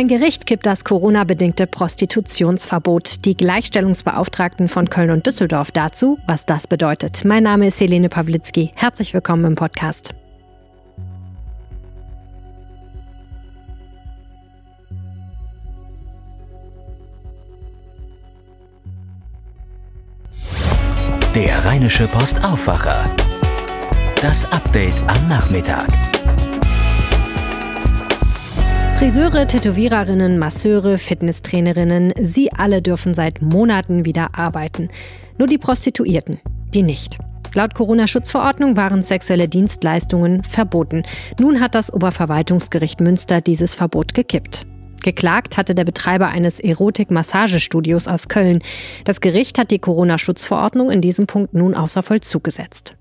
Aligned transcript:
Ein 0.00 0.08
Gericht 0.08 0.46
kippt 0.46 0.64
das 0.64 0.84
Corona-bedingte 0.84 1.66
Prostitutionsverbot. 1.66 3.26
Die 3.26 3.36
Gleichstellungsbeauftragten 3.36 4.66
von 4.66 4.88
Köln 4.88 5.10
und 5.10 5.26
Düsseldorf 5.26 5.72
dazu, 5.72 6.18
was 6.26 6.46
das 6.46 6.66
bedeutet. 6.66 7.22
Mein 7.26 7.42
Name 7.42 7.66
ist 7.66 7.78
Helene 7.82 8.08
Pawlitzki. 8.08 8.72
Herzlich 8.74 9.12
willkommen 9.12 9.44
im 9.44 9.56
Podcast. 9.56 10.14
Der 21.34 21.62
Rheinische 21.66 22.08
Post 22.08 22.42
Aufwacher. 22.42 23.14
Das 24.22 24.50
Update 24.50 24.98
am 25.06 25.28
Nachmittag. 25.28 26.09
Friseure, 29.00 29.46
Tätowiererinnen, 29.46 30.38
Masseure, 30.38 30.98
Fitnesstrainerinnen, 30.98 32.12
sie 32.20 32.52
alle 32.52 32.82
dürfen 32.82 33.14
seit 33.14 33.40
Monaten 33.40 34.04
wieder 34.04 34.38
arbeiten. 34.38 34.90
Nur 35.38 35.48
die 35.48 35.56
Prostituierten, 35.56 36.38
die 36.74 36.82
nicht. 36.82 37.16
Laut 37.54 37.74
Corona-Schutzverordnung 37.74 38.76
waren 38.76 39.00
sexuelle 39.00 39.48
Dienstleistungen 39.48 40.44
verboten. 40.44 41.04
Nun 41.38 41.60
hat 41.60 41.74
das 41.74 41.90
Oberverwaltungsgericht 41.90 43.00
Münster 43.00 43.40
dieses 43.40 43.74
Verbot 43.74 44.12
gekippt. 44.12 44.66
Geklagt 45.02 45.56
hatte 45.56 45.74
der 45.74 45.86
Betreiber 45.86 46.28
eines 46.28 46.60
Erotik-Massagestudios 46.60 48.06
aus 48.06 48.28
Köln. 48.28 48.58
Das 49.06 49.22
Gericht 49.22 49.56
hat 49.56 49.70
die 49.70 49.78
Corona-Schutzverordnung 49.78 50.90
in 50.90 51.00
diesem 51.00 51.26
Punkt 51.26 51.54
nun 51.54 51.74
außer 51.74 52.02
Vollzug 52.02 52.44
gesetzt. 52.44 52.96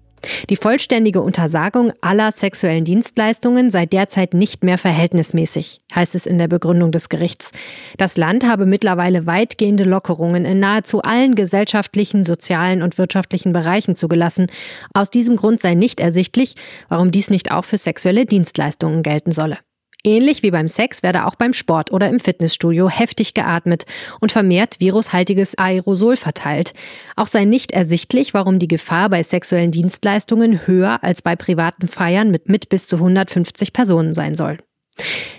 Die 0.49 0.55
vollständige 0.55 1.21
Untersagung 1.21 1.93
aller 2.01 2.31
sexuellen 2.31 2.83
Dienstleistungen 2.83 3.69
sei 3.69 3.85
derzeit 3.85 4.33
nicht 4.33 4.63
mehr 4.63 4.77
verhältnismäßig, 4.77 5.81
heißt 5.95 6.15
es 6.15 6.25
in 6.25 6.37
der 6.37 6.47
Begründung 6.47 6.91
des 6.91 7.09
Gerichts. 7.09 7.51
Das 7.97 8.17
Land 8.17 8.45
habe 8.47 8.65
mittlerweile 8.65 9.25
weitgehende 9.25 9.83
Lockerungen 9.83 10.45
in 10.45 10.59
nahezu 10.59 11.01
allen 11.01 11.35
gesellschaftlichen, 11.35 12.23
sozialen 12.23 12.81
und 12.81 12.97
wirtschaftlichen 12.97 13.53
Bereichen 13.53 13.95
zugelassen. 13.95 14.47
Aus 14.93 15.09
diesem 15.09 15.35
Grund 15.35 15.61
sei 15.61 15.73
nicht 15.73 15.99
ersichtlich, 15.99 16.55
warum 16.87 17.11
dies 17.11 17.29
nicht 17.29 17.51
auch 17.51 17.65
für 17.65 17.77
sexuelle 17.77 18.25
Dienstleistungen 18.25 19.03
gelten 19.03 19.31
solle. 19.31 19.57
Ähnlich 20.03 20.43
wie 20.43 20.51
beim 20.51 20.69
Sex 20.69 21.03
werde 21.03 21.25
auch 21.25 21.35
beim 21.35 21.51
Sport 21.51 21.91
oder 21.91 22.07
im 22.09 22.21
Fitnessstudio 22.21 22.89
heftig 22.89 23.33
geatmet 23.33 23.85
und 24.21 24.31
vermehrt 24.31 24.79
virushaltiges 24.79 25.57
Aerosol 25.57 26.15
verteilt. 26.15 26.73
Auch 27.17 27.27
sei 27.27 27.43
nicht 27.43 27.71
ersichtlich, 27.71 28.33
warum 28.33 28.59
die 28.59 28.69
Gefahr 28.69 29.09
bei 29.09 29.23
sexuellen 29.23 29.71
Dienstleistungen 29.71 30.65
höher 30.67 31.03
als 31.03 31.21
bei 31.21 31.35
privaten 31.35 31.87
Feiern 31.87 32.31
mit, 32.31 32.47
mit 32.47 32.69
bis 32.69 32.87
zu 32.87 32.95
150 32.95 33.73
Personen 33.73 34.13
sein 34.13 34.35
soll. 34.35 34.57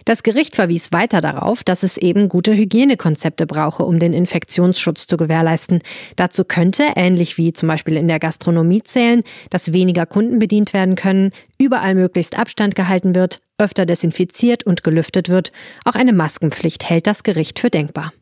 Das 0.05 0.23
Gericht 0.23 0.57
verwies 0.57 0.93
weiter 0.93 1.21
darauf, 1.21 1.65
dass 1.65 1.83
es 1.83 1.97
eben 1.97 2.29
gute 2.29 2.55
Hygienekonzepte 2.55 3.47
brauche, 3.47 3.85
um 3.85 3.99
den 3.99 4.13
Infektionsschutz 4.13 5.07
zu 5.07 5.17
gewährleisten. 5.17 5.81
Dazu 6.17 6.45
könnte, 6.45 6.93
ähnlich 6.97 7.39
wie 7.39 7.53
zum 7.53 7.69
Beispiel 7.69 7.97
in 7.97 8.09
der 8.09 8.19
Gastronomie 8.19 8.83
zählen, 8.83 9.23
dass 9.51 9.73
weniger 9.73 10.07
Kunden 10.07 10.39
bedient 10.39 10.73
werden 10.73 10.95
können, 10.95 11.33
überall 11.59 11.95
möglichst 11.95 12.39
Abstand 12.39 12.75
gehalten 12.75 13.15
wird, 13.15 13.41
öfter 13.59 13.87
desinfiziert 13.87 14.65
und 14.65 14.83
gelüftet 14.83 15.29
wird. 15.29 15.53
Auch 15.85 15.95
eine 15.95 16.13
Maskenpflicht 16.13 16.89
hält 16.89 17.07
das 17.07 17.23
Gericht 17.23 17.59
für 17.59 17.71
denkbar. 17.71 18.13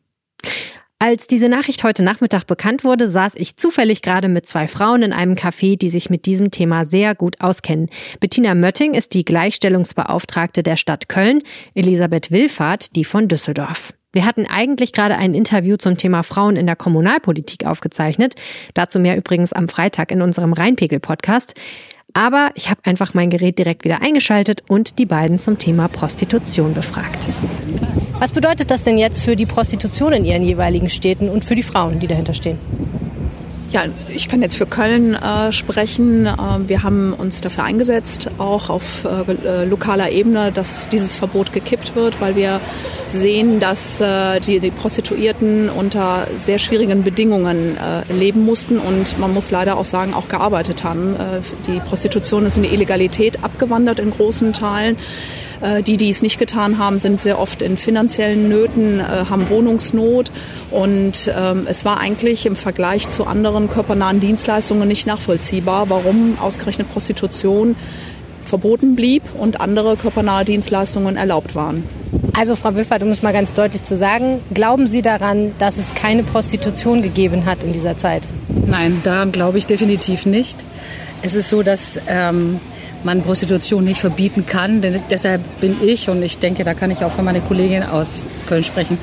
Als 1.01 1.29
diese 1.29 1.49
Nachricht 1.49 1.85
heute 1.85 2.03
Nachmittag 2.03 2.49
bekannt 2.49 2.83
wurde, 2.83 3.07
saß 3.07 3.37
ich 3.37 3.57
zufällig 3.57 4.03
gerade 4.03 4.27
mit 4.27 4.47
zwei 4.47 4.67
Frauen 4.67 5.03
in 5.03 5.13
einem 5.13 5.35
Café, 5.35 5.79
die 5.79 5.91
sich 5.91 6.11
mit 6.11 6.27
diesem 6.27 6.51
Thema 6.51 6.85
sehr 6.85 7.15
gut 7.15 7.41
auskennen. 7.41 7.89
Bettina 8.19 8.57
Mötting 8.57 8.95
ist 8.95 9.15
die 9.15 9.25
Gleichstellungsbeauftragte 9.25 10.65
der 10.65 10.75
Stadt 10.75 11.09
Köln, 11.09 11.41
Elisabeth 11.75 12.33
Willfahrt 12.33 12.97
die 12.97 13.05
von 13.05 13.29
Düsseldorf. 13.29 13.95
Wir 14.13 14.25
hatten 14.25 14.47
eigentlich 14.47 14.93
gerade 14.93 15.17
ein 15.17 15.35
Interview 15.35 15.77
zum 15.77 15.97
Thema 15.97 16.25
Frauen 16.25 16.57
in 16.57 16.67
der 16.67 16.75
Kommunalpolitik 16.75 17.65
aufgezeichnet. 17.65 18.35
Dazu 18.75 18.99
mehr 18.99 19.17
übrigens 19.17 19.53
am 19.53 19.69
Freitag 19.69 20.11
in 20.11 20.21
unserem 20.21 20.53
Rheinpegel-Podcast. 20.53 21.55
Aber 22.19 22.51
ich 22.57 22.69
habe 22.69 22.81
einfach 22.83 23.15
mein 23.15 23.31
Gerät 23.31 23.61
direkt 23.61 23.85
wieder 23.85 24.03
eingeschaltet 24.03 24.65
und 24.67 24.99
die 24.99 25.07
beiden 25.07 25.39
zum 25.39 25.57
Thema 25.57 25.87
Prostitution 25.87 26.75
befragt. 26.75 27.29
Was 28.19 28.33
bedeutet 28.33 28.73
das 28.73 28.83
denn 28.83 28.99
jetzt 28.99 29.23
für 29.23 29.37
die 29.37 29.47
Prostitution 29.47 30.13
in 30.13 30.25
ihren 30.25 30.43
jeweiligen 30.43 30.89
Städten 30.89 31.29
und 31.29 31.45
für 31.45 31.55
die 31.55 31.63
Frauen, 31.63 32.01
die 32.01 32.09
dahinter 32.09 32.35
stehen? 32.35 32.59
Ja, 33.71 33.85
ich 34.09 34.31
kann 34.31 34.41
jetzt 34.41 34.57
für 34.57 34.65
Köln 34.65 35.15
äh, 35.15 35.53
sprechen. 35.53 36.25
Äh, 36.25 36.33
wir 36.69 36.83
haben 36.83 37.13
uns 37.13 37.43
dafür 37.43 37.65
eingesetzt, 37.65 38.31
auch 38.39 38.71
auf 38.71 39.05
äh, 39.05 39.33
äh 39.33 39.65
lokaler 39.67 40.11
Ebene, 40.11 40.53
dass 40.53 40.89
dieses 40.89 41.15
Verbot 41.15 41.53
gekippt 41.53 41.95
wird, 41.95 42.19
weil 42.19 42.35
wir 42.35 42.63
sehen, 43.09 43.61
dass 43.61 44.01
äh, 44.01 44.41
die, 44.41 44.61
die, 44.61 44.71
Prostituierten 44.71 45.69
unter 45.69 46.27
sehr 46.39 46.59
schwierigen 46.59 47.05
Bedingungen 47.05 47.77
äh, 47.77 48.11
leben 48.11 48.47
mussten 48.47 48.79
und 48.79 49.19
man 49.19 49.35
muss 49.35 49.51
leider 49.51 49.77
auch 49.77 49.85
sagen, 49.85 50.15
auch 50.15 50.29
gearbeitet 50.29 50.83
haben. 50.85 51.17
die 51.67 51.81
Prostitution 51.81 52.47
ist 52.47 52.57
in 52.57 52.63
die 52.63 52.71
Illegalität 52.71 53.45
abgewandert 53.45 53.99
in 53.99 54.11
großen 54.11 54.53
Teilen. 54.53 54.97
Äh, 55.61 55.83
die, 55.83 55.97
die 55.97 56.11
es 56.11 56.23
nicht 56.23 56.39
getan 56.39 56.79
haben, 56.79 56.99
sind 56.99 57.21
sehr 57.21 57.39
oft 57.39 57.63
in 57.63 57.77
finanziellen 57.77 58.49
Nöten, 58.49 59.01
äh, 59.01 59.03
haben 59.29 59.49
Wohnungsnot. 59.49 60.31
Und 60.71 61.31
ähm, 61.37 61.67
es 61.69 61.85
war 61.85 61.99
eigentlich 61.99 62.47
im 62.47 62.57
Vergleich 62.57 63.09
zu 63.09 63.27
anderen 63.27 63.69
körpernahen 63.69 64.21
Dienstleistungen 64.21 64.89
nicht 64.89 65.07
nachvollziehbar, 65.07 65.91
warum 65.91 66.39
ausgerechnet 66.41 66.93
Prostitution 66.93 67.77
verboten 68.45 68.97
blieb 68.97 69.23
und 69.39 69.61
andere 69.61 69.97
körpernahe 69.97 70.45
Dienstleistungen 70.45 71.17
erlaubt 71.17 71.55
waren. 71.55 71.85
Also 72.35 72.57
Frau 72.57 72.75
Wiffert, 72.75 73.03
um 73.03 73.11
es 73.11 73.21
mal 73.21 73.33
ganz 73.33 73.53
deutlich 73.53 73.83
zu 73.83 73.97
sagen, 73.97 74.41
glauben 74.55 74.87
Sie 74.87 75.03
daran, 75.03 75.53
dass 75.59 75.77
es 75.77 75.93
keine 75.95 76.23
Prostitution 76.23 77.03
gegeben 77.03 77.45
hat 77.45 77.63
in 77.65 77.73
dieser 77.73 77.97
Zeit? 77.97 78.23
Nein, 78.67 79.01
daran 79.03 79.33
glaube 79.33 79.59
ich 79.59 79.67
definitiv 79.67 80.25
nicht. 80.25 80.65
Es 81.21 81.35
ist 81.35 81.49
so, 81.49 81.63
dass 81.63 82.01
ähm, 82.07 82.61
man 83.05 83.23
Prostitution 83.23 83.85
nicht 83.85 84.01
verbieten 84.01 84.47
kann. 84.47 84.81
Denn 84.83 85.01
deshalb 85.11 85.41
bin 85.61 85.77
ich, 85.83 86.09
und 86.09 86.23
ich 86.23 86.39
denke, 86.39 86.65
da 86.65 86.75
kann 86.75 86.91
ich 86.91 87.05
auch 87.05 87.13
für 87.13 87.23
meine 87.23 87.41
Kollegin 87.41 87.83
aus 87.83 88.27
Köln 88.47 88.65
sprechen, 88.65 88.99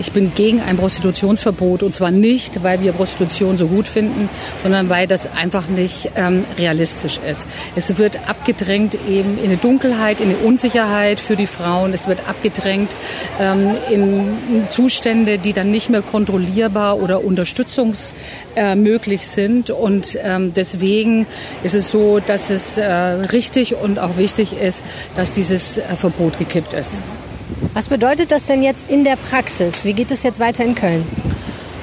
ich 0.00 0.12
bin 0.12 0.32
gegen 0.34 0.60
ein 0.60 0.76
Prostitutionsverbot. 0.76 1.82
Und 1.82 1.94
zwar 1.94 2.10
nicht, 2.10 2.62
weil 2.62 2.80
wir 2.80 2.92
Prostitution 2.92 3.56
so 3.56 3.66
gut 3.66 3.88
finden, 3.88 4.28
sondern 4.56 4.88
weil 4.88 5.06
das 5.06 5.34
einfach 5.34 5.68
nicht 5.68 6.12
ähm, 6.14 6.44
realistisch 6.56 7.18
ist. 7.28 7.46
Es 7.74 7.98
wird 7.98 8.28
abgedrängt 8.28 8.96
eben 9.08 9.38
in 9.38 9.46
eine 9.46 9.56
Dunkelheit, 9.56 10.20
in 10.20 10.30
eine 10.30 10.38
Unsicherheit 10.38 11.20
für 11.20 11.36
die 11.36 11.46
Frauen. 11.46 11.92
Es 11.92 12.08
wird 12.08 12.28
abgedrängt 12.28 12.94
ähm, 13.40 13.76
in 13.90 14.36
Zustände, 14.70 15.38
die 15.38 15.52
dann 15.52 15.70
nicht 15.70 15.90
mehr 15.90 16.02
kontrollierbar 16.02 16.98
oder 16.98 17.24
unterstützungsmöglich 17.24 19.20
äh, 19.20 19.24
sind. 19.24 19.70
Und 19.70 20.16
ähm, 20.22 20.52
deswegen 20.54 21.26
ist 21.62 21.74
es 21.74 21.90
so, 21.90 22.20
dass 22.20 22.50
es 22.50 22.78
äh, 22.78 22.82
richtig 23.38 23.76
und 23.76 24.00
auch 24.00 24.16
wichtig 24.16 24.52
ist, 24.52 24.82
dass 25.14 25.32
dieses 25.32 25.78
äh, 25.78 25.82
Verbot 25.96 26.38
gekippt 26.38 26.72
ist. 26.72 27.02
Was 27.72 27.88
bedeutet 27.88 28.32
das 28.32 28.44
denn 28.44 28.62
jetzt 28.64 28.90
in 28.90 29.04
der 29.04 29.14
Praxis? 29.16 29.84
Wie 29.84 29.92
geht 29.92 30.10
es 30.10 30.24
jetzt 30.24 30.40
weiter 30.40 30.64
in 30.64 30.74
Köln? 30.74 31.06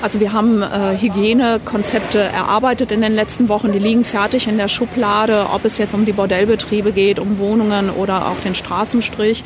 Also 0.02 0.20
wir 0.20 0.34
haben 0.34 0.62
äh, 0.62 0.98
Hygienekonzepte 1.00 2.20
erarbeitet 2.20 2.92
in 2.92 3.02
den 3.02 3.14
letzten 3.14 3.50
Wochen. 3.50 3.72
Die 3.72 3.80
liegen 3.80 4.04
fertig 4.04 4.48
in 4.48 4.58
der 4.58 4.68
Schublade, 4.68 5.48
ob 5.52 5.66
es 5.66 5.78
jetzt 5.78 5.94
um 5.94 6.06
die 6.06 6.12
Bordellbetriebe 6.12 6.92
geht, 6.92 7.18
um 7.18 7.40
Wohnungen 7.40 7.90
oder 7.90 8.28
auch 8.28 8.40
den 8.42 8.56
Straßenstrich. 8.56 9.44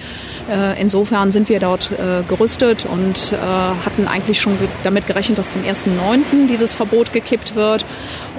Äh, 0.51 0.81
insofern 0.81 1.31
sind 1.31 1.49
wir 1.49 1.59
dort 1.59 1.91
äh, 1.91 2.23
gerüstet 2.27 2.85
und 2.85 3.31
äh, 3.31 3.37
hatten 3.37 4.07
eigentlich 4.07 4.39
schon 4.39 4.57
damit 4.83 5.07
gerechnet, 5.07 5.37
dass 5.37 5.51
zum 5.51 5.61
1.9. 5.61 6.47
dieses 6.49 6.73
Verbot 6.73 7.13
gekippt 7.13 7.55
wird. 7.55 7.85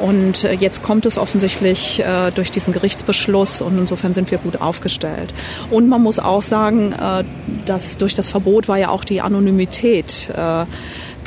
Und 0.03 0.45
äh, 0.45 0.53
jetzt 0.53 0.83
kommt 0.83 1.07
es 1.07 1.17
offensichtlich 1.17 2.01
äh, 2.01 2.33
durch 2.33 2.51
diesen 2.51 2.73
Gerichtsbeschluss 2.73 3.63
und 3.63 3.79
insofern 3.79 4.13
sind 4.13 4.31
wir 4.31 4.39
gut 4.39 4.61
aufgestellt. 4.61 5.33
Und 5.71 5.89
man 5.89 6.03
muss 6.03 6.19
auch 6.19 6.43
sagen, 6.43 6.95
dass 7.67 7.97
durch 7.99 8.15
das 8.15 8.31
Verbot 8.31 8.69
war 8.69 8.79
ja 8.79 8.91
auch 8.91 9.05
die 9.05 9.21
Anonymität 9.21 10.29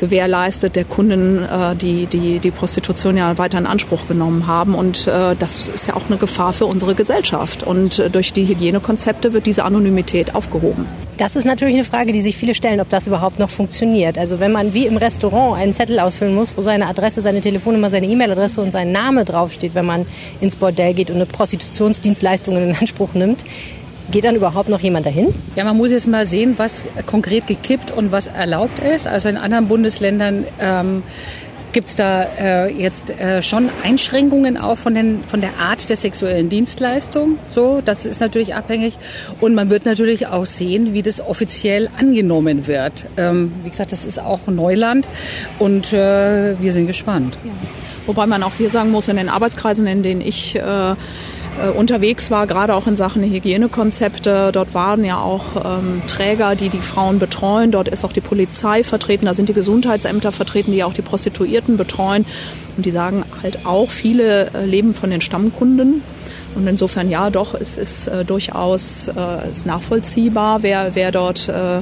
gewährleistet 0.04 0.76
der 0.76 0.84
Kunden, 0.84 1.42
äh, 1.42 1.74
die, 1.76 2.06
die 2.06 2.38
die 2.38 2.50
Prostitution 2.50 3.16
ja 3.16 3.38
weiter 3.38 3.56
in 3.58 3.66
Anspruch 3.66 4.06
genommen 4.06 4.46
haben. 4.46 4.74
Und 4.74 5.06
äh, 5.06 5.34
das 5.38 5.68
ist 5.68 5.86
ja 5.88 5.94
auch 5.96 6.06
eine 6.08 6.18
Gefahr 6.18 6.52
für 6.52 6.66
unsere 6.66 6.94
Gesellschaft. 6.94 7.62
Und 7.62 7.98
äh, 7.98 8.10
durch 8.10 8.32
die 8.34 8.46
Hygienekonzepte 8.46 9.32
wird 9.32 9.46
diese 9.46 9.64
Anonymität 9.64 10.34
aufgehoben. 10.34 10.86
Das 11.16 11.36
ist 11.36 11.44
natürlich 11.44 11.74
eine 11.74 11.84
Frage, 11.84 12.12
die 12.12 12.20
sich 12.20 12.36
viele 12.36 12.54
stellen, 12.54 12.80
ob 12.80 12.88
das 12.90 13.06
überhaupt 13.06 13.38
noch 13.38 13.50
funktioniert. 13.50 14.18
Also 14.18 14.40
wenn 14.40 14.52
man 14.52 14.74
wie 14.74 14.86
im 14.86 14.96
Restaurant 14.96 15.56
einen 15.56 15.72
Zettel 15.72 16.00
ausfüllen 16.00 16.34
muss, 16.34 16.56
wo 16.56 16.60
seine 16.60 16.86
Adresse, 16.86 17.22
seine 17.22 17.40
Telefonnummer, 17.40 17.88
seine 17.88 18.06
E-Mail-Adresse 18.06 18.60
und 18.60 18.72
sein 18.72 18.92
Name 18.92 19.24
draufsteht, 19.24 19.74
wenn 19.74 19.86
man 19.86 20.06
ins 20.40 20.56
Bordell 20.56 20.92
geht 20.92 21.08
und 21.10 21.16
eine 21.16 21.26
Prostitutionsdienstleistung 21.26 22.56
in 22.56 22.76
Anspruch 22.76 23.14
nimmt, 23.14 23.44
Geht 24.10 24.24
dann 24.24 24.36
überhaupt 24.36 24.68
noch 24.68 24.80
jemand 24.80 25.06
dahin? 25.06 25.34
Ja, 25.56 25.64
man 25.64 25.76
muss 25.76 25.90
jetzt 25.90 26.06
mal 26.06 26.26
sehen, 26.26 26.54
was 26.56 26.84
konkret 27.06 27.46
gekippt 27.46 27.90
und 27.90 28.12
was 28.12 28.26
erlaubt 28.26 28.78
ist. 28.78 29.06
Also 29.06 29.28
in 29.28 29.36
anderen 29.36 29.66
Bundesländern 29.66 30.44
ähm, 30.60 31.02
gibt 31.74 31.88
es 31.88 31.96
da 31.96 32.22
äh, 32.38 32.72
jetzt 32.72 33.10
äh, 33.18 33.42
schon 33.42 33.68
Einschränkungen 33.82 34.56
auch 34.56 34.76
von, 34.78 34.94
den, 34.94 35.24
von 35.24 35.40
der 35.40 35.58
Art 35.58 35.88
der 35.88 35.96
sexuellen 35.96 36.48
Dienstleistung. 36.48 37.38
So, 37.48 37.82
das 37.84 38.06
ist 38.06 38.20
natürlich 38.20 38.54
abhängig. 38.54 38.96
Und 39.40 39.54
man 39.54 39.70
wird 39.70 39.84
natürlich 39.84 40.28
auch 40.28 40.46
sehen, 40.46 40.94
wie 40.94 41.02
das 41.02 41.20
offiziell 41.20 41.90
angenommen 41.98 42.66
wird. 42.66 43.06
Ähm, 43.16 43.52
wie 43.64 43.70
gesagt, 43.70 43.92
das 43.92 44.06
ist 44.06 44.18
auch 44.20 44.46
Neuland 44.46 45.08
und 45.58 45.92
äh, 45.92 46.58
wir 46.60 46.72
sind 46.72 46.86
gespannt. 46.86 47.36
Ja. 47.44 47.50
Wobei 48.06 48.26
man 48.26 48.42
auch 48.42 48.52
hier 48.56 48.70
sagen 48.70 48.90
muss, 48.90 49.08
in 49.08 49.16
den 49.16 49.28
Arbeitskreisen, 49.28 49.86
in 49.86 50.02
denen 50.02 50.20
ich 50.20 50.56
äh, 50.56 50.94
äh, 51.62 51.70
unterwegs 51.70 52.30
war, 52.30 52.46
gerade 52.46 52.74
auch 52.74 52.86
in 52.86 52.96
Sachen 52.96 53.22
Hygienekonzepte. 53.22 54.50
Dort 54.52 54.74
waren 54.74 55.04
ja 55.04 55.18
auch 55.20 55.44
ähm, 55.56 56.02
Träger, 56.06 56.54
die 56.54 56.68
die 56.68 56.78
Frauen 56.78 57.18
betreuen. 57.18 57.70
Dort 57.70 57.88
ist 57.88 58.04
auch 58.04 58.12
die 58.12 58.20
Polizei 58.20 58.82
vertreten, 58.82 59.26
da 59.26 59.34
sind 59.34 59.48
die 59.48 59.54
Gesundheitsämter 59.54 60.32
vertreten, 60.32 60.72
die 60.72 60.84
auch 60.84 60.94
die 60.94 61.02
Prostituierten 61.02 61.76
betreuen. 61.76 62.26
Und 62.76 62.86
die 62.86 62.90
sagen 62.90 63.24
halt 63.42 63.66
auch, 63.66 63.90
viele 63.90 64.50
äh, 64.54 64.64
leben 64.64 64.94
von 64.94 65.10
den 65.10 65.20
Stammkunden. 65.20 66.02
Und 66.54 66.66
insofern 66.68 67.10
ja, 67.10 67.30
doch, 67.30 67.54
es 67.54 67.76
ist 67.76 68.06
äh, 68.06 68.24
durchaus 68.24 69.08
äh, 69.08 69.50
ist 69.50 69.66
nachvollziehbar, 69.66 70.62
wer, 70.62 70.94
wer 70.94 71.10
dort 71.10 71.48
äh, 71.48 71.80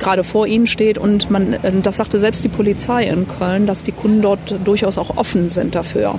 gerade 0.00 0.24
vor 0.24 0.46
ihnen 0.46 0.66
steht. 0.66 0.98
Und 0.98 1.30
man, 1.30 1.52
äh, 1.52 1.72
das 1.82 1.96
sagte 1.96 2.18
selbst 2.18 2.42
die 2.42 2.48
Polizei 2.48 3.04
in 3.04 3.28
Köln, 3.28 3.66
dass 3.66 3.82
die 3.82 3.92
Kunden 3.92 4.22
dort 4.22 4.40
durchaus 4.64 4.98
auch 4.98 5.16
offen 5.16 5.50
sind 5.50 5.74
dafür. 5.74 6.18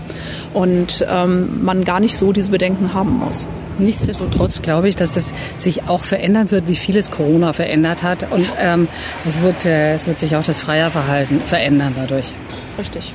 Und 0.54 1.06
ähm, 1.10 1.64
man 1.64 1.84
gar 1.84 2.00
nicht 2.00 2.16
so 2.16 2.32
diese 2.32 2.52
Bedenken 2.52 2.94
haben 2.94 3.20
muss. 3.20 3.48
Nichtsdestotrotz 3.78 4.62
glaube 4.62 4.90
ich, 4.90 4.96
dass 4.96 5.14
das 5.14 5.34
sich 5.58 5.88
auch 5.88 6.04
verändern 6.04 6.52
wird, 6.52 6.68
wie 6.68 6.76
vieles 6.76 7.12
Corona 7.12 7.54
verändert 7.54 8.04
hat. 8.04 8.32
Und 8.32 8.46
ähm, 8.60 8.88
es, 9.26 9.42
wird, 9.42 9.66
äh, 9.66 9.94
es 9.94 10.08
wird 10.08 10.20
sich 10.20 10.36
auch 10.36 10.44
das 10.44 10.60
Freierverhalten 10.60 11.42
verändern 11.42 11.94
dadurch. 11.98 12.32
Richtig. 12.78 13.12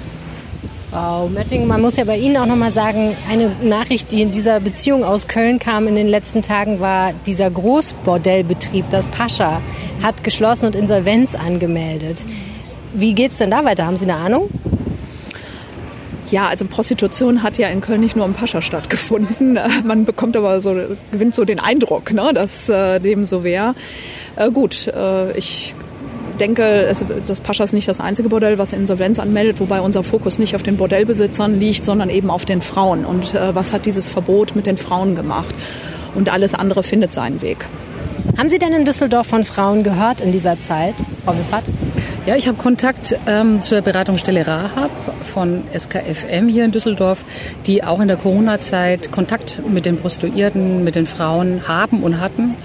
Frau 0.96 1.28
Mötting, 1.28 1.66
man 1.66 1.82
muss 1.82 1.96
ja 1.96 2.04
bei 2.04 2.16
Ihnen 2.16 2.38
auch 2.38 2.46
noch 2.46 2.56
mal 2.56 2.70
sagen, 2.70 3.14
eine 3.30 3.50
Nachricht, 3.62 4.12
die 4.12 4.22
in 4.22 4.30
dieser 4.30 4.60
Beziehung 4.60 5.04
aus 5.04 5.28
Köln 5.28 5.58
kam 5.58 5.88
in 5.88 5.94
den 5.94 6.06
letzten 6.06 6.40
Tagen, 6.40 6.80
war 6.80 7.12
dieser 7.26 7.50
Großbordellbetrieb, 7.50 8.88
das 8.88 9.06
Pascha, 9.08 9.60
hat 10.02 10.24
geschlossen 10.24 10.64
und 10.64 10.74
Insolvenz 10.74 11.34
angemeldet. 11.34 12.24
Wie 12.94 13.12
geht 13.12 13.32
es 13.32 13.36
denn 13.36 13.50
da 13.50 13.62
weiter? 13.62 13.84
Haben 13.84 13.98
Sie 13.98 14.04
eine 14.04 14.14
Ahnung? 14.14 14.48
Ja, 16.30 16.46
also 16.46 16.64
Prostitution 16.64 17.42
hat 17.42 17.58
ja 17.58 17.68
in 17.68 17.82
Köln 17.82 18.00
nicht 18.00 18.16
nur 18.16 18.24
im 18.24 18.32
Pascha 18.32 18.62
stattgefunden. 18.62 19.58
Man 19.84 20.06
bekommt 20.06 20.34
aber 20.34 20.62
so, 20.62 20.74
gewinnt 21.12 21.34
so 21.34 21.44
den 21.44 21.60
Eindruck, 21.60 22.10
ne, 22.14 22.32
dass 22.32 22.70
äh, 22.70 23.00
dem 23.00 23.26
so 23.26 23.44
wäre. 23.44 23.74
Äh, 24.36 24.50
gut, 24.50 24.86
äh, 24.86 25.36
ich 25.36 25.74
denke, 26.36 26.92
das 27.26 27.40
Pascha 27.40 27.64
ist 27.64 27.72
nicht 27.72 27.88
das 27.88 28.00
einzige 28.00 28.28
Bordell, 28.28 28.58
was 28.58 28.72
Insolvenz 28.72 29.18
anmeldet, 29.18 29.60
wobei 29.60 29.80
unser 29.80 30.02
Fokus 30.02 30.38
nicht 30.38 30.54
auf 30.54 30.62
den 30.62 30.76
Bordellbesitzern 30.76 31.58
liegt, 31.58 31.84
sondern 31.84 32.10
eben 32.10 32.30
auf 32.30 32.44
den 32.44 32.60
Frauen. 32.62 33.04
Und 33.04 33.34
äh, 33.34 33.54
was 33.54 33.72
hat 33.72 33.86
dieses 33.86 34.08
Verbot 34.08 34.56
mit 34.56 34.66
den 34.66 34.76
Frauen 34.76 35.16
gemacht? 35.16 35.54
Und 36.14 36.32
alles 36.32 36.54
andere 36.54 36.82
findet 36.82 37.12
seinen 37.12 37.42
Weg. 37.42 37.66
Haben 38.36 38.48
Sie 38.48 38.58
denn 38.58 38.72
in 38.72 38.84
Düsseldorf 38.84 39.26
von 39.26 39.44
Frauen 39.44 39.82
gehört 39.82 40.20
in 40.20 40.32
dieser 40.32 40.60
Zeit, 40.60 40.94
Frau 41.24 41.36
Wiffert? 41.36 41.64
Ja, 42.26 42.34
ich 42.34 42.48
habe 42.48 42.58
Kontakt 42.58 43.16
ähm, 43.28 43.62
zur 43.62 43.82
Beratungsstelle 43.82 44.44
Rahab 44.46 44.90
von 45.22 45.62
SKFM 45.72 46.48
hier 46.48 46.64
in 46.64 46.72
Düsseldorf, 46.72 47.24
die 47.66 47.84
auch 47.84 48.00
in 48.00 48.08
der 48.08 48.16
Corona-Zeit 48.16 49.12
Kontakt 49.12 49.62
mit 49.68 49.86
den 49.86 49.96
Prostituierten, 49.96 50.82
mit 50.82 50.96
den 50.96 51.06
Frauen 51.06 51.68
haben 51.68 52.02
und 52.02 52.20
hatten. 52.20 52.56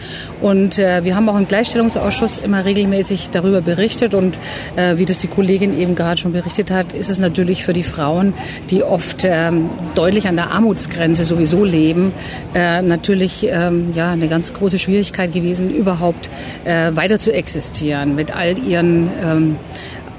Und 0.42 0.80
äh, 0.80 1.04
wir 1.04 1.16
haben 1.16 1.30
auch 1.30 1.38
im 1.38 1.48
Gleichstellungsausschuss 1.48 2.40
immer 2.40 2.66
regelmäßig 2.66 3.30
darüber 3.30 3.62
berichtet. 3.62 4.16
Und 4.16 4.40
äh, 4.78 4.98
wie 4.98 5.06
das 5.06 5.20
die 5.20 5.28
Kollegin 5.28 5.80
eben 5.80 5.94
gerade 5.94 6.20
schon 6.20 6.34
berichtet 6.34 6.72
hat, 6.72 6.94
ist 6.94 7.10
es 7.10 7.20
natürlich 7.20 7.64
für 7.64 7.74
die 7.74 7.84
Frauen, 7.84 8.34
die 8.72 8.84
oft 8.84 9.24
ähm, 9.26 9.70
deutlich 9.94 10.28
an 10.28 10.38
der 10.38 10.50
Armutsgrenze 10.50 11.24
sowieso 11.24 11.64
leben, 11.64 12.14
äh, 12.56 12.82
natürlich 12.82 13.48
ähm, 13.48 13.94
ja, 13.94 14.10
eine 14.10 14.28
ganz 14.28 14.54
große 14.54 14.80
Schwierigkeit 14.80 15.32
gewesen, 15.34 15.70
überhaupt 15.70 16.32
äh, 16.66 16.96
weiter 16.96 17.20
zu 17.20 17.32
existieren 17.32 18.16
mit 18.16 18.36
all 18.36 18.58
ihren 18.58 19.10
ähm, 19.32 19.56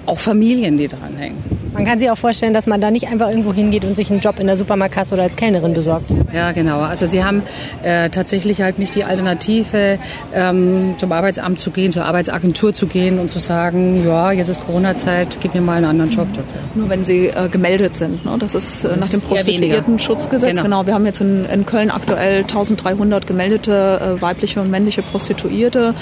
auch 0.06 0.18
Familien, 0.18 0.76
die 0.76 0.88
dranhängen. 0.88 1.61
Man 1.72 1.86
kann 1.86 1.98
sich 1.98 2.10
auch 2.10 2.18
vorstellen, 2.18 2.52
dass 2.52 2.66
man 2.66 2.80
da 2.80 2.90
nicht 2.90 3.08
einfach 3.08 3.30
irgendwo 3.30 3.52
hingeht 3.54 3.84
und 3.84 3.96
sich 3.96 4.10
einen 4.10 4.20
Job 4.20 4.38
in 4.38 4.46
der 4.46 4.56
Supermarktkasse 4.56 5.14
oder 5.14 5.22
als 5.22 5.36
Kellnerin 5.36 5.72
besorgt. 5.72 6.04
Ja, 6.32 6.52
genau. 6.52 6.80
Also 6.80 7.06
sie 7.06 7.24
haben 7.24 7.42
äh, 7.82 8.10
tatsächlich 8.10 8.60
halt 8.60 8.78
nicht 8.78 8.94
die 8.94 9.04
Alternative, 9.04 9.98
ähm, 10.34 10.94
zum 10.98 11.12
Arbeitsamt 11.12 11.60
zu 11.60 11.70
gehen, 11.70 11.90
zur 11.90 12.04
Arbeitsagentur 12.04 12.74
zu 12.74 12.86
gehen 12.86 13.18
und 13.18 13.30
zu 13.30 13.38
sagen, 13.38 14.06
ja, 14.06 14.32
jetzt 14.32 14.50
ist 14.50 14.64
Corona-Zeit, 14.66 15.38
gib 15.40 15.54
mir 15.54 15.62
mal 15.62 15.76
einen 15.76 15.86
anderen 15.86 16.10
Job 16.10 16.28
dafür. 16.28 16.60
Nur 16.74 16.90
wenn 16.90 17.04
sie 17.04 17.28
äh, 17.28 17.48
gemeldet 17.50 17.96
sind. 17.96 18.24
Ne? 18.24 18.36
Das 18.38 18.54
ist 18.54 18.84
äh, 18.84 18.88
das 18.88 19.00
nach 19.00 19.08
dem 19.08 19.20
Prostituierten-Schutzgesetz. 19.22 20.50
Genau. 20.50 20.62
genau. 20.62 20.86
Wir 20.86 20.94
haben 20.94 21.06
jetzt 21.06 21.20
in, 21.20 21.46
in 21.46 21.64
Köln 21.64 21.90
aktuell 21.90 22.42
1300 22.42 23.26
gemeldete 23.26 24.16
äh, 24.18 24.20
weibliche 24.20 24.60
und 24.60 24.70
männliche 24.70 25.02
Prostituierte. 25.02 25.94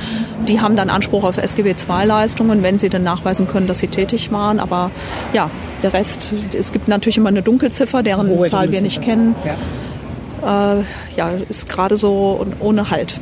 Die 0.49 0.61
haben 0.61 0.75
dann 0.75 0.91
Anspruch 0.91 1.23
auf 1.23 1.39
SGB-II-Leistungen, 1.39 2.63
wenn 2.65 2.79
sie 2.79 2.89
dann 2.89 3.03
nachweisen 3.03 3.47
können, 3.47 3.69
dass 3.69 3.79
sie 3.79 3.89
tätig 3.89 4.33
waren. 4.33 4.59
Aber 4.59 4.91
ja, 5.33 5.49
der 5.83 5.93
Rest, 5.93 6.33
es 6.57 6.73
gibt 6.73 6.89
natürlich 6.89 7.17
immer 7.17 7.29
eine 7.29 7.43
Dunkelziffer, 7.43 8.03
deren 8.03 8.29
Hohe 8.29 8.49
Zahl 8.49 8.71
wir 8.71 8.83
nicht 8.83 9.03
kennen. 9.03 9.35
Ja. 9.45 10.79
Äh, 10.79 10.85
ja, 11.17 11.33
ist 11.49 11.69
gerade 11.69 11.97
so 11.97 12.47
ohne 12.61 12.91
Halt. 12.91 13.21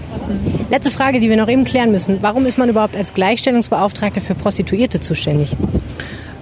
Letzte 0.70 0.90
Frage, 0.90 1.20
die 1.20 1.30
wir 1.30 1.36
noch 1.36 1.48
eben 1.48 1.64
klären 1.64 1.90
müssen. 1.90 2.18
Warum 2.20 2.46
ist 2.46 2.58
man 2.58 2.68
überhaupt 2.68 2.96
als 2.96 3.14
Gleichstellungsbeauftragte 3.14 4.20
für 4.20 4.34
Prostituierte 4.34 5.00
zuständig? 5.00 5.56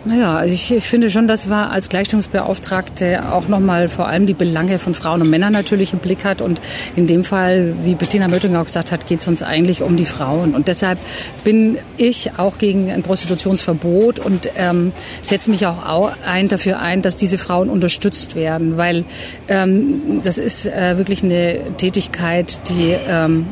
Naja, 0.06 0.36
also 0.36 0.54
ich, 0.54 0.70
ich 0.70 0.84
finde 0.84 1.10
schon, 1.10 1.26
dass 1.26 1.46
man 1.46 1.68
als 1.68 1.88
Gleichstellungsbeauftragte 1.88 3.32
auch 3.32 3.48
nochmal 3.48 3.88
vor 3.88 4.06
allem 4.06 4.24
die 4.26 4.34
Belange 4.34 4.78
von 4.78 4.94
Frauen 4.94 5.20
und 5.20 5.30
Männern 5.30 5.52
natürlich 5.52 5.92
im 5.92 5.98
Blick 5.98 6.24
hat. 6.24 6.40
Und 6.40 6.60
in 6.94 7.08
dem 7.08 7.24
Fall, 7.24 7.74
wie 7.82 7.96
Bettina 7.96 8.28
Möttinger 8.28 8.60
auch 8.60 8.66
gesagt 8.66 8.92
hat, 8.92 9.08
geht 9.08 9.20
es 9.20 9.26
uns 9.26 9.42
eigentlich 9.42 9.82
um 9.82 9.96
die 9.96 10.04
Frauen. 10.04 10.54
Und 10.54 10.68
deshalb 10.68 11.00
bin 11.42 11.78
ich 11.96 12.38
auch 12.38 12.58
gegen 12.58 12.92
ein 12.92 13.02
Prostitutionsverbot 13.02 14.20
und 14.20 14.48
ähm, 14.54 14.92
setze 15.22 15.50
mich 15.50 15.66
auch 15.66 16.12
ein 16.24 16.46
dafür 16.46 16.78
ein, 16.78 17.02
dass 17.02 17.16
diese 17.16 17.36
Frauen 17.36 17.68
unterstützt 17.68 18.36
werden, 18.36 18.76
weil 18.76 19.04
ähm, 19.48 20.20
das 20.22 20.38
ist 20.38 20.66
äh, 20.66 20.98
wirklich 20.98 21.24
eine 21.24 21.58
Tätigkeit, 21.78 22.60
die 22.68 22.94
ähm, 23.08 23.46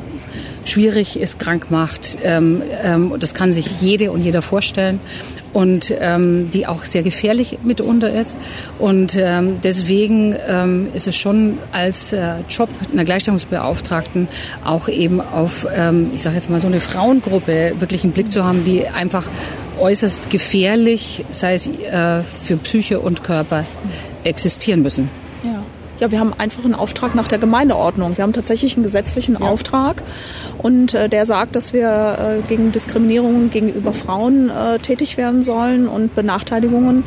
schwierig 0.65 1.19
ist, 1.19 1.39
krank 1.39 1.71
macht. 1.71 2.19
Ähm, 2.23 2.63
ähm, 2.83 3.15
das 3.19 3.35
kann 3.35 3.53
sich 3.53 3.81
jede 3.81 4.11
und 4.11 4.23
jeder 4.23 4.43
vorstellen 4.43 5.01
und 5.55 5.95
ähm, 6.01 6.51
die 6.51 6.67
auch 6.67 6.85
sehr 6.85 7.03
gefährlich 7.03 7.59
mitunter 7.63 8.13
ist. 8.13 8.37
Und 8.79 9.17
ähm, 9.17 9.59
deswegen 9.63 10.37
ähm, 10.47 10.89
ist 10.93 11.07
es 11.07 11.17
schon 11.17 11.59
als 11.73 12.13
äh, 12.13 12.35
Job 12.49 12.69
einer 12.93 13.05
Gleichstellungsbeauftragten 13.05 14.29
auch 14.65 14.89
eben 14.89 15.21
auf, 15.21 15.67
ähm, 15.75 16.11
ich 16.15 16.23
sage 16.23 16.37
jetzt 16.37 16.51
mal 16.51 16.61
so 16.61 16.67
eine 16.67 16.81
Frauengruppe 16.81 17.75
wirklich 17.79 18.05
einen 18.05 18.13
Blick 18.13 18.33
zu 18.33 18.45
haben, 18.45 18.65
die 18.65 18.89
einfach 18.89 19.29
äußerst 19.79 20.29
gefährlich, 20.29 21.25
sei 21.31 21.55
es 21.55 21.67
äh, 21.67 22.23
für 22.45 22.57
Psyche 22.57 23.01
und 23.01 23.23
Körper, 23.23 23.65
existieren 24.25 24.83
müssen. 24.83 25.09
Ja. 26.01 26.11
Wir 26.11 26.21
haben 26.21 26.33
einfach 26.37 26.65
einen 26.65 26.75
Auftrag 26.75 27.15
nach 27.15 27.29
der 27.29 27.39
Gemeindeordnung. 27.39 28.17
Wir 28.17 28.23
haben 28.23 28.33
tatsächlich 28.33 28.75
einen 28.75 28.83
gesetzlichen 28.83 29.37
ja. 29.41 29.41
Auftrag 29.41 30.03
und 30.59 30.95
äh, 30.95 31.09
der 31.09 31.27
sagt, 31.27 31.57
dass 31.57 31.73
wir 31.73 32.41
äh, 32.41 32.49
gegen 32.49 32.73
Diskriminierungen 32.73 33.51
gegenüber 33.51 33.95
Frauen 33.95 34.51
äh, 34.51 34.79
tätig 34.79 35.17
werden 35.17 35.43
sollen 35.43 35.89
und 35.89 36.15
Benachteiligungen. 36.15 37.05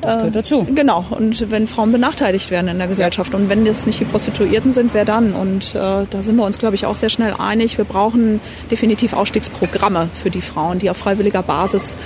Das 0.00 0.16
gehört 0.16 0.36
dazu. 0.36 0.66
Genau. 0.74 1.04
Und 1.10 1.50
wenn 1.50 1.66
Frauen 1.66 1.92
benachteiligt 1.92 2.50
werden 2.50 2.68
in 2.68 2.78
der 2.78 2.88
Gesellschaft 2.88 3.34
und 3.34 3.48
wenn 3.48 3.64
das 3.64 3.86
nicht 3.86 4.00
die 4.00 4.04
Prostituierten 4.04 4.72
sind, 4.72 4.94
wer 4.94 5.04
dann? 5.04 5.34
Und 5.34 5.74
äh, 5.74 5.78
da 6.10 6.22
sind 6.22 6.36
wir 6.36 6.44
uns, 6.44 6.58
glaube 6.58 6.74
ich, 6.74 6.86
auch 6.86 6.96
sehr 6.96 7.10
schnell 7.10 7.34
einig. 7.38 7.78
Wir 7.78 7.84
brauchen 7.84 8.40
definitiv 8.70 9.12
Ausstiegsprogramme 9.12 10.08
für 10.14 10.30
die 10.30 10.42
Frauen, 10.42 10.78
die 10.78 10.90
auf 10.90 10.96
freiwilliger 10.96 11.42
Basis 11.42 11.96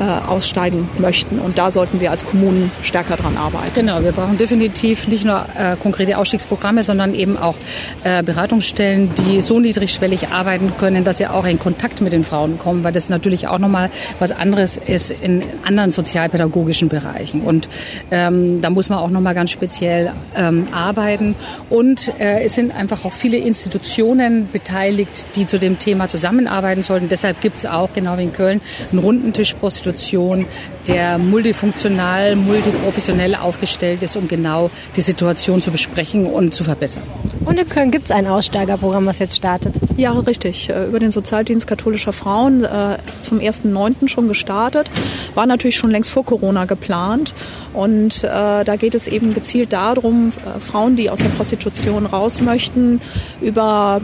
äh, 0.00 0.04
aussteigen 0.04 0.88
möchten. 0.98 1.38
Und 1.38 1.58
da 1.58 1.70
sollten 1.70 2.00
wir 2.00 2.10
als 2.10 2.24
Kommunen 2.24 2.72
stärker 2.82 3.16
dran 3.16 3.36
arbeiten. 3.36 3.70
Genau, 3.74 4.02
wir 4.02 4.12
brauchen 4.12 4.38
definitiv 4.38 5.08
nicht 5.08 5.26
nur 5.26 5.44
äh, 5.56 5.76
konkrete 5.76 6.16
Ausstiegsprogramme, 6.16 6.82
sondern 6.82 7.12
eben 7.12 7.36
auch 7.36 7.56
äh, 8.04 8.22
Beratungsstellen, 8.22 9.10
die 9.14 9.42
so 9.42 9.60
niedrigschwellig 9.60 10.28
arbeiten 10.28 10.72
können, 10.78 11.04
dass 11.04 11.18
sie 11.18 11.26
auch 11.26 11.44
in 11.44 11.58
Kontakt 11.58 12.00
mit 12.00 12.12
den 12.12 12.24
Frauen 12.24 12.58
kommen, 12.58 12.82
weil 12.82 12.92
das 12.92 13.10
natürlich 13.10 13.46
auch 13.48 13.58
nochmal 13.58 13.90
was 14.18 14.32
anderes 14.32 14.78
ist 14.78 15.10
in 15.10 15.42
anderen 15.64 15.90
sozialpädagogischen 15.90 16.88
Bereichen. 16.88 17.29
Und 17.34 17.68
ähm, 18.10 18.60
da 18.60 18.70
muss 18.70 18.88
man 18.88 18.98
auch 18.98 19.10
nochmal 19.10 19.34
ganz 19.34 19.50
speziell 19.50 20.12
ähm, 20.34 20.66
arbeiten. 20.72 21.34
Und 21.68 22.12
äh, 22.18 22.42
es 22.42 22.54
sind 22.54 22.74
einfach 22.74 23.04
auch 23.04 23.12
viele 23.12 23.36
Institutionen 23.36 24.48
beteiligt, 24.52 25.26
die 25.36 25.46
zu 25.46 25.58
dem 25.58 25.78
Thema 25.78 26.08
zusammenarbeiten 26.08 26.82
sollten. 26.82 27.08
Deshalb 27.08 27.40
gibt 27.40 27.56
es 27.58 27.66
auch, 27.66 27.92
genau 27.92 28.18
wie 28.18 28.24
in 28.24 28.32
Köln, 28.32 28.60
einen 28.90 28.98
Rundentisch 28.98 29.54
Prostitution 29.54 30.46
der 30.88 31.18
multifunktional, 31.18 32.36
multiprofessionell 32.36 33.34
aufgestellt 33.34 34.02
ist, 34.02 34.16
um 34.16 34.28
genau 34.28 34.70
die 34.96 35.00
Situation 35.00 35.62
zu 35.62 35.70
besprechen 35.70 36.26
und 36.26 36.54
zu 36.54 36.64
verbessern. 36.64 37.02
Und 37.44 37.58
in 37.58 37.68
Köln 37.68 37.90
gibt 37.90 38.06
es 38.06 38.10
ein 38.10 38.26
Aussteigerprogramm, 38.26 39.06
was 39.06 39.18
jetzt 39.18 39.36
startet. 39.36 39.74
Ja, 39.96 40.12
richtig. 40.12 40.70
Äh, 40.70 40.86
über 40.86 40.98
den 40.98 41.10
Sozialdienst 41.10 41.66
katholischer 41.66 42.12
Frauen 42.12 42.64
äh, 42.64 42.98
zum 43.20 43.38
1.9. 43.38 44.08
schon 44.08 44.28
gestartet. 44.28 44.88
War 45.34 45.46
natürlich 45.46 45.76
schon 45.76 45.90
längst 45.90 46.10
vor 46.10 46.24
Corona 46.24 46.64
geplant. 46.64 47.34
Und 47.72 48.24
äh, 48.24 48.64
da 48.64 48.76
geht 48.76 48.94
es 48.94 49.06
eben 49.06 49.34
gezielt 49.34 49.72
darum, 49.72 50.32
äh, 50.44 50.60
Frauen, 50.60 50.96
die 50.96 51.10
aus 51.10 51.20
der 51.20 51.28
Prostitution 51.28 52.06
raus 52.06 52.40
möchten, 52.40 53.00
über 53.40 54.00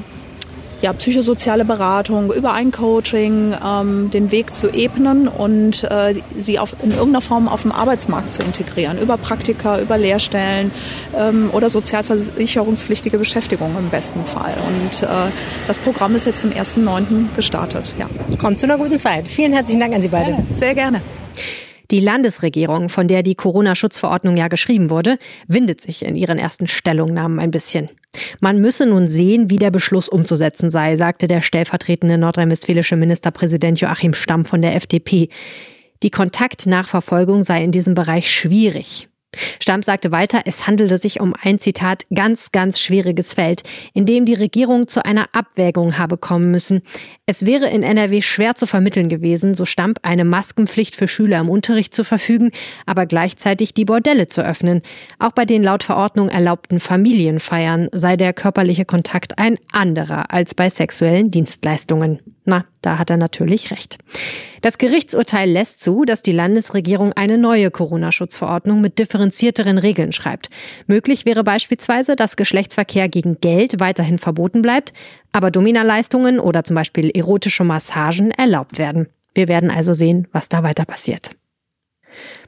ja, 0.83 0.93
psychosoziale 0.93 1.65
Beratung, 1.65 2.33
über 2.33 2.53
ein 2.53 2.71
Coaching 2.71 3.55
ähm, 3.65 4.11
den 4.11 4.31
Weg 4.31 4.55
zu 4.55 4.69
ebnen 4.69 5.29
und 5.29 5.85
äh, 5.85 6.15
sie 6.37 6.59
auf, 6.59 6.77
in 6.83 6.91
irgendeiner 6.91 7.21
Form 7.21 7.49
auf 7.49 7.63
dem 7.63 7.73
Arbeitsmarkt 7.73 8.35
zu 8.35 8.43
integrieren, 8.43 8.99
über 8.99 9.17
Praktika, 9.17 9.81
über 9.81 9.97
Lehrstellen 9.99 10.71
ähm, 11.17 11.51
oder 11.53 11.71
sozialversicherungspflichtige 11.71 13.19
Beschäftigung 13.19 13.75
im 13.79 13.89
besten 13.89 14.25
Fall. 14.25 14.55
Und 14.67 15.03
äh, 15.03 15.07
das 15.67 15.79
Programm 15.79 16.15
ist 16.15 16.27
jetzt 16.27 16.41
zum 16.41 16.51
1.9. 16.51 17.35
gestartet. 17.35 17.95
Ja. 17.99 18.09
Kommt 18.39 18.61
zu 18.61 18.67
einer 18.67 18.79
guten 18.79 18.97
Zeit. 18.97 19.29
Vielen 19.29 19.53
herzlichen 19.53 19.81
Dank 19.81 19.95
an 19.95 20.03
Sie 20.03 20.09
beide. 20.09 20.37
Sehr 20.53 20.75
gerne. 20.75 21.01
Die 21.91 22.01
Landesregierung, 22.01 22.89
von 22.89 23.09
der 23.09 23.23
die 23.23 23.35
Corona-Schutzverordnung 23.35 24.37
ja 24.37 24.49
geschrieben 24.49 24.91
wurde, 24.91 25.19
windet 25.47 25.81
sich 25.81 26.05
in 26.05 26.17
ihren 26.17 26.39
ersten 26.39 26.67
Stellungnahmen 26.67 27.39
ein 27.39 27.51
bisschen. 27.51 27.91
Man 28.41 28.61
müsse 28.61 28.87
nun 28.87 29.07
sehen, 29.07 29.51
wie 29.51 29.59
der 29.59 29.71
Beschluss 29.71 30.09
umzusetzen 30.09 30.71
sei, 30.71 30.97
sagte 30.97 31.27
der 31.27 31.43
stellvertretende 31.43 32.19
nordrhein-westfälische 32.19 32.97
Ministerpräsident 32.97 33.81
Joachim 33.81 34.15
Stamm 34.15 34.45
von 34.45 34.63
der 34.63 34.75
FDP. 34.75 35.29
Die 36.03 36.11
Kontaktnachverfolgung 36.11 37.45
sei 37.45 37.63
in 37.63 37.73
diesem 37.73 37.95
Bereich 37.95 38.31
schwierig. 38.31 39.09
Stamp 39.67 39.85
sagte 39.85 40.13
weiter, 40.13 40.43
es 40.45 40.67
handelte 40.67 40.97
sich 40.97 41.21
um 41.21 41.35
ein 41.43 41.59
Zitat 41.59 42.05
ganz, 42.15 42.53
ganz 42.53 42.79
schwieriges 42.79 43.35
Feld, 43.35 43.63
in 43.95 44.07
dem 44.07 44.25
die 44.25 44.35
Regierung 44.35 44.87
zu 44.87 45.05
einer 45.05 45.27
Abwägung 45.33 45.99
habe 45.99 46.17
kommen 46.17 46.53
müssen. 46.53 46.83
Es 47.27 47.47
wäre 47.47 47.69
in 47.69 47.83
NRW 47.83 48.23
schwer 48.23 48.55
zu 48.55 48.67
vermitteln 48.67 49.09
gewesen, 49.09 49.55
so 49.55 49.65
Stamp 49.65 49.99
eine 50.03 50.25
Maskenpflicht 50.25 50.95
für 50.95 51.09
Schüler 51.09 51.41
im 51.41 51.49
Unterricht 51.49 51.95
zu 51.95 52.05
verfügen, 52.05 52.51
aber 52.87 53.07
gleichzeitig 53.07 53.75
die 53.75 53.85
Bordelle 53.85 54.29
zu 54.29 54.45
öffnen. 54.45 54.83
Auch 55.19 55.33
bei 55.33 55.45
den 55.45 55.65
laut 55.65 55.83
Verordnung 55.83 56.29
erlaubten 56.29 56.79
Familienfeiern 56.79 57.89
sei 57.93 58.17
der 58.17 58.33
körperliche 58.33 58.85
Kontakt 58.85 59.39
ein 59.39 59.59
anderer 59.73 60.33
als 60.33 60.55
bei 60.55 60.71
sexuellen 60.71 61.31
Dienstleistungen. 61.31 62.36
Na, 62.49 62.65
da 62.81 62.99
hat 62.99 63.11
er 63.11 63.17
natürlich 63.17 63.73
recht. 63.73 63.99
Das 64.63 64.79
Gerichtsurteil 64.79 65.51
lässt 65.51 65.83
zu, 65.83 66.05
dass 66.05 66.23
die 66.23 66.33
Landesregierung 66.33 67.13
eine 67.13 67.39
neue 67.39 67.73
Corona-Schutzverordnung 67.73 68.81
mit 68.81 69.01
differenzierteren 69.01 69.79
Regeln 69.79 70.13
schreibt. 70.13 70.49
Möglich 70.87 71.27
wäre 71.27 71.43
beispielsweise, 71.43 72.15
dass 72.15 72.37
Geschlechtsverkehr 72.37 73.09
gegen 73.09 73.41
Geld 73.41 73.81
weiterhin 73.81 74.19
verboten 74.19 74.63
bleibt, 74.63 74.93
aber 75.33 75.51
Dominaleistungen 75.51 76.39
oder 76.39 76.63
zum 76.63 76.77
Beispiel 76.77 77.11
erotische 77.11 77.65
Massagen 77.65 78.31
erlaubt 78.31 78.79
werden. 78.79 79.09
Wir 79.35 79.49
werden 79.49 79.71
also 79.71 79.93
sehen, 79.93 80.29
was 80.31 80.49
da 80.49 80.63
weiter 80.63 80.85
passiert. 80.85 81.33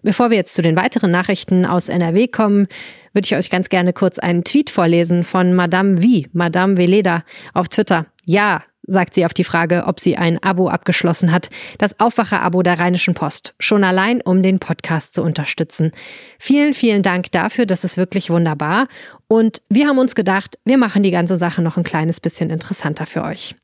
Bevor 0.03 0.31
wir 0.31 0.37
jetzt 0.37 0.55
zu 0.55 0.63
den 0.63 0.77
weiteren 0.77 1.11
Nachrichten 1.11 1.67
aus 1.67 1.89
NRW 1.89 2.29
kommen, 2.29 2.69
würde 3.13 3.27
ich 3.27 3.35
euch 3.35 3.51
ganz 3.51 3.69
gerne 3.69 3.93
kurz 3.93 4.21
einen 4.21 4.45
Tweet 4.45 4.71
vorlesen 4.71 5.25
von 5.25 5.55
Madame 5.55 6.01
Wie, 6.01 6.29
Madame 6.33 6.77
Veleda 6.77 7.25
auf 7.53 7.69
Twitter. 7.69 8.07
Ja, 8.25 8.63
sagt 8.89 9.15
sie 9.15 9.25
auf 9.25 9.35
die 9.35 9.45
Frage, 9.45 9.85
ob 9.87 10.01
sie 10.01 10.17
ein 10.17 10.43
Abo 10.43 10.69
abgeschlossen 10.69 11.31
hat. 11.31 11.51
Das 11.79 12.01
Aufwacher-Abo 12.01 12.63
der 12.63 12.81
Rheinischen 12.81 13.15
Post. 13.15 13.55
Schon 13.61 13.85
allein, 13.85 14.21
um 14.23 14.43
den 14.43 14.59
Podcast 14.59 15.15
zu 15.15 15.23
unterstützen. 15.23 15.93
Vielen, 16.39 16.73
vielen 16.73 17.03
Dank 17.03 17.31
dafür. 17.31 17.67
Das 17.67 17.85
ist 17.85 17.97
wirklich 17.97 18.31
wunderbar. 18.31 18.89
Und 19.29 19.63
wir 19.69 19.87
haben 19.87 19.99
uns 19.99 20.15
gedacht, 20.15 20.59
wir 20.65 20.79
machen 20.79 21.03
die 21.03 21.11
ganze 21.11 21.37
Sache 21.37 21.63
noch 21.63 21.77
ein 21.77 21.85
kleines 21.85 22.19
bisschen 22.19 22.51
interessanter 22.51 23.07
für 23.07 23.23
euch. 23.23 23.55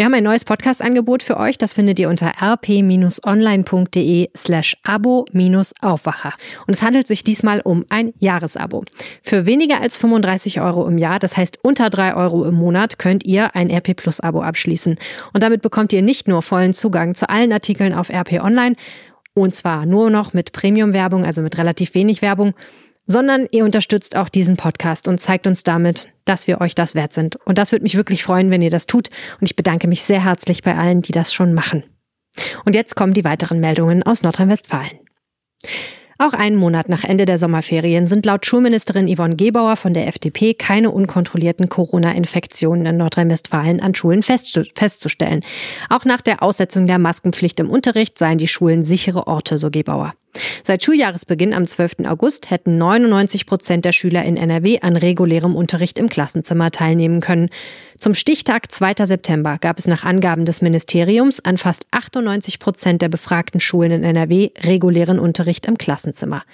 Wir 0.00 0.06
haben 0.06 0.14
ein 0.14 0.24
neues 0.24 0.46
Podcast-Angebot 0.46 1.22
für 1.22 1.36
euch. 1.36 1.58
Das 1.58 1.74
findet 1.74 1.98
ihr 1.98 2.08
unter 2.08 2.32
rp-online.de 2.40 4.30
slash 4.34 4.74
abo-aufwacher. 4.82 6.32
Und 6.66 6.74
es 6.74 6.82
handelt 6.82 7.06
sich 7.06 7.22
diesmal 7.22 7.60
um 7.60 7.84
ein 7.90 8.14
Jahresabo. 8.18 8.84
Für 9.22 9.44
weniger 9.44 9.82
als 9.82 9.98
35 9.98 10.62
Euro 10.62 10.88
im 10.88 10.96
Jahr, 10.96 11.18
das 11.18 11.36
heißt 11.36 11.58
unter 11.62 11.90
3 11.90 12.14
Euro 12.14 12.46
im 12.46 12.54
Monat, 12.54 12.98
könnt 12.98 13.26
ihr 13.26 13.54
ein 13.54 13.70
RP 13.70 13.94
Plus 13.94 14.20
Abo 14.20 14.40
abschließen. 14.40 14.96
Und 15.34 15.42
damit 15.42 15.60
bekommt 15.60 15.92
ihr 15.92 16.00
nicht 16.00 16.28
nur 16.28 16.40
vollen 16.40 16.72
Zugang 16.72 17.14
zu 17.14 17.28
allen 17.28 17.52
Artikeln 17.52 17.92
auf 17.92 18.08
RP 18.08 18.42
Online, 18.42 18.76
und 19.34 19.54
zwar 19.54 19.84
nur 19.84 20.08
noch 20.08 20.32
mit 20.32 20.52
Premium-Werbung, 20.52 21.26
also 21.26 21.42
mit 21.42 21.58
relativ 21.58 21.94
wenig 21.94 22.22
Werbung, 22.22 22.54
sondern 23.10 23.48
ihr 23.50 23.64
unterstützt 23.64 24.14
auch 24.16 24.28
diesen 24.28 24.56
Podcast 24.56 25.08
und 25.08 25.18
zeigt 25.18 25.48
uns 25.48 25.64
damit, 25.64 26.08
dass 26.26 26.46
wir 26.46 26.60
euch 26.60 26.76
das 26.76 26.94
wert 26.94 27.12
sind. 27.12 27.36
Und 27.44 27.58
das 27.58 27.72
würde 27.72 27.82
mich 27.82 27.96
wirklich 27.96 28.22
freuen, 28.22 28.50
wenn 28.50 28.62
ihr 28.62 28.70
das 28.70 28.86
tut. 28.86 29.08
Und 29.40 29.46
ich 29.46 29.56
bedanke 29.56 29.88
mich 29.88 30.02
sehr 30.02 30.24
herzlich 30.24 30.62
bei 30.62 30.76
allen, 30.76 31.02
die 31.02 31.10
das 31.10 31.34
schon 31.34 31.52
machen. 31.52 31.82
Und 32.64 32.76
jetzt 32.76 32.94
kommen 32.94 33.12
die 33.12 33.24
weiteren 33.24 33.58
Meldungen 33.58 34.04
aus 34.04 34.22
Nordrhein-Westfalen. 34.22 35.00
Auch 36.18 36.34
einen 36.34 36.54
Monat 36.54 36.88
nach 36.88 37.02
Ende 37.02 37.26
der 37.26 37.38
Sommerferien 37.38 38.06
sind 38.06 38.26
laut 38.26 38.46
Schulministerin 38.46 39.12
Yvonne 39.12 39.34
Gebauer 39.34 39.74
von 39.74 39.92
der 39.92 40.06
FDP 40.06 40.54
keine 40.54 40.92
unkontrollierten 40.92 41.68
Corona-Infektionen 41.68 42.86
in 42.86 42.96
Nordrhein-Westfalen 42.98 43.80
an 43.80 43.96
Schulen 43.96 44.22
festzustellen. 44.22 45.40
Auch 45.88 46.04
nach 46.04 46.20
der 46.20 46.44
Aussetzung 46.44 46.86
der 46.86 46.98
Maskenpflicht 46.98 47.58
im 47.58 47.70
Unterricht 47.70 48.18
seien 48.18 48.38
die 48.38 48.48
Schulen 48.48 48.84
sichere 48.84 49.26
Orte, 49.26 49.58
so 49.58 49.70
Gebauer. 49.70 50.14
Seit 50.64 50.84
Schuljahresbeginn 50.84 51.52
am 51.52 51.66
12. 51.66 52.06
August 52.06 52.50
hätten 52.50 52.78
99 52.78 53.46
Prozent 53.46 53.84
der 53.84 53.92
Schüler 53.92 54.24
in 54.24 54.36
NRW 54.36 54.80
an 54.80 54.96
regulärem 54.96 55.56
Unterricht 55.56 55.98
im 55.98 56.08
Klassenzimmer 56.08 56.70
teilnehmen 56.70 57.20
können. 57.20 57.50
Zum 57.98 58.14
Stichtag 58.14 58.72
2. 58.72 59.06
September 59.06 59.58
gab 59.58 59.78
es 59.78 59.86
nach 59.86 60.04
Angaben 60.04 60.44
des 60.44 60.62
Ministeriums 60.62 61.44
an 61.44 61.58
fast 61.58 61.86
98 61.90 62.58
Prozent 62.58 63.02
der 63.02 63.08
befragten 63.08 63.60
Schulen 63.60 63.90
in 63.92 64.04
NRW 64.04 64.50
regulären 64.62 65.18
Unterricht 65.18 65.66
im 65.66 65.76
Klassenzimmer. 65.76 66.44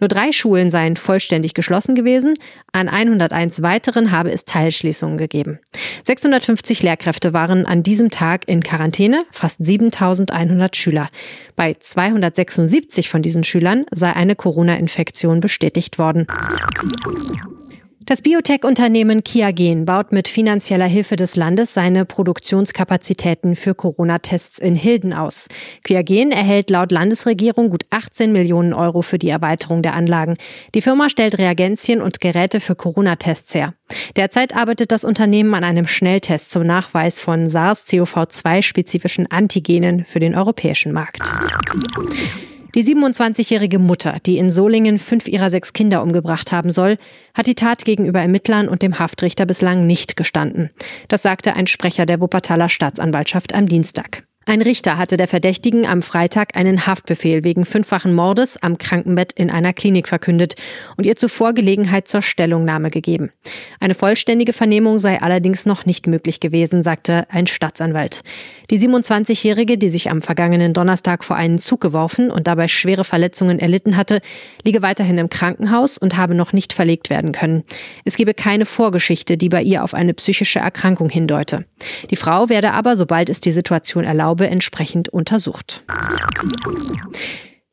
Nur 0.00 0.08
drei 0.08 0.32
Schulen 0.32 0.70
seien 0.70 0.96
vollständig 0.96 1.54
geschlossen 1.54 1.94
gewesen, 1.94 2.34
an 2.72 2.88
101 2.88 3.62
weiteren 3.62 4.10
habe 4.10 4.32
es 4.32 4.44
Teilschließungen 4.44 5.18
gegeben. 5.18 5.60
650 6.04 6.82
Lehrkräfte 6.82 7.32
waren 7.32 7.66
an 7.66 7.82
diesem 7.82 8.10
Tag 8.10 8.48
in 8.48 8.62
Quarantäne, 8.62 9.24
fast 9.30 9.64
7100 9.64 10.76
Schüler. 10.76 11.08
Bei 11.54 11.74
276 11.74 13.08
von 13.08 13.17
diesen 13.22 13.44
Schülern 13.44 13.84
sei 13.90 14.12
eine 14.12 14.36
Corona-Infektion 14.36 15.40
bestätigt 15.40 15.98
worden. 15.98 16.26
Das 18.08 18.22
Biotech-Unternehmen 18.22 19.22
Kiagen 19.22 19.84
baut 19.84 20.12
mit 20.12 20.28
finanzieller 20.28 20.86
Hilfe 20.86 21.16
des 21.16 21.36
Landes 21.36 21.74
seine 21.74 22.06
Produktionskapazitäten 22.06 23.54
für 23.54 23.74
Corona-Tests 23.74 24.58
in 24.60 24.76
Hilden 24.76 25.12
aus. 25.12 25.46
Kiagen 25.84 26.32
erhält 26.32 26.70
laut 26.70 26.90
Landesregierung 26.90 27.68
gut 27.68 27.84
18 27.90 28.32
Millionen 28.32 28.72
Euro 28.72 29.02
für 29.02 29.18
die 29.18 29.28
Erweiterung 29.28 29.82
der 29.82 29.92
Anlagen. 29.92 30.36
Die 30.74 30.80
Firma 30.80 31.10
stellt 31.10 31.36
Reagenzien 31.36 32.00
und 32.00 32.18
Geräte 32.18 32.60
für 32.60 32.74
Corona-Tests 32.74 33.54
her. 33.54 33.74
Derzeit 34.16 34.56
arbeitet 34.56 34.90
das 34.90 35.04
Unternehmen 35.04 35.52
an 35.52 35.64
einem 35.64 35.86
Schnelltest 35.86 36.50
zum 36.50 36.64
Nachweis 36.64 37.20
von 37.20 37.46
SARS-CoV-2-spezifischen 37.46 39.26
Antigenen 39.30 40.06
für 40.06 40.18
den 40.18 40.34
europäischen 40.34 40.92
Markt. 40.92 41.30
Die 42.78 42.84
27-jährige 42.84 43.80
Mutter, 43.80 44.18
die 44.24 44.38
in 44.38 44.50
Solingen 44.52 45.00
fünf 45.00 45.26
ihrer 45.26 45.50
sechs 45.50 45.72
Kinder 45.72 46.00
umgebracht 46.00 46.52
haben 46.52 46.70
soll, 46.70 46.96
hat 47.34 47.48
die 47.48 47.56
Tat 47.56 47.84
gegenüber 47.84 48.20
Ermittlern 48.20 48.68
und 48.68 48.82
dem 48.82 49.00
Haftrichter 49.00 49.46
bislang 49.46 49.88
nicht 49.88 50.16
gestanden. 50.16 50.70
Das 51.08 51.22
sagte 51.22 51.54
ein 51.54 51.66
Sprecher 51.66 52.06
der 52.06 52.20
Wuppertaler 52.20 52.68
Staatsanwaltschaft 52.68 53.52
am 53.52 53.66
Dienstag. 53.66 54.27
Ein 54.48 54.62
Richter 54.62 54.96
hatte 54.96 55.18
der 55.18 55.28
Verdächtigen 55.28 55.84
am 55.86 56.00
Freitag 56.00 56.56
einen 56.56 56.86
Haftbefehl 56.86 57.44
wegen 57.44 57.66
fünffachen 57.66 58.14
Mordes 58.14 58.56
am 58.56 58.78
Krankenbett 58.78 59.32
in 59.32 59.50
einer 59.50 59.74
Klinik 59.74 60.08
verkündet 60.08 60.54
und 60.96 61.04
ihr 61.04 61.16
zuvor 61.16 61.52
Gelegenheit 61.52 62.08
zur 62.08 62.22
Stellungnahme 62.22 62.88
gegeben. 62.88 63.30
Eine 63.78 63.94
vollständige 63.94 64.54
Vernehmung 64.54 65.00
sei 65.00 65.20
allerdings 65.20 65.66
noch 65.66 65.84
nicht 65.84 66.06
möglich 66.06 66.40
gewesen, 66.40 66.82
sagte 66.82 67.26
ein 67.28 67.46
Staatsanwalt. 67.46 68.22
Die 68.70 68.80
27-Jährige, 68.80 69.76
die 69.76 69.90
sich 69.90 70.10
am 70.10 70.22
vergangenen 70.22 70.72
Donnerstag 70.72 71.24
vor 71.24 71.36
einen 71.36 71.58
Zug 71.58 71.82
geworfen 71.82 72.30
und 72.30 72.46
dabei 72.46 72.68
schwere 72.68 73.04
Verletzungen 73.04 73.58
erlitten 73.58 73.98
hatte, 73.98 74.22
liege 74.64 74.80
weiterhin 74.80 75.18
im 75.18 75.28
Krankenhaus 75.28 75.98
und 75.98 76.16
habe 76.16 76.34
noch 76.34 76.54
nicht 76.54 76.72
verlegt 76.72 77.10
werden 77.10 77.32
können. 77.32 77.64
Es 78.06 78.16
gebe 78.16 78.32
keine 78.32 78.64
Vorgeschichte, 78.64 79.36
die 79.36 79.50
bei 79.50 79.60
ihr 79.60 79.84
auf 79.84 79.92
eine 79.92 80.14
psychische 80.14 80.60
Erkrankung 80.60 81.10
hindeute. 81.10 81.66
Die 82.10 82.16
Frau 82.16 82.48
werde 82.48 82.72
aber, 82.72 82.96
sobald 82.96 83.28
es 83.28 83.42
die 83.42 83.52
Situation 83.52 84.04
erlaube, 84.04 84.37
entsprechend 84.46 85.08
untersucht. 85.08 85.84